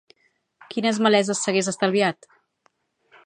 [0.71, 2.31] Quines maleses s'hagués estalviat?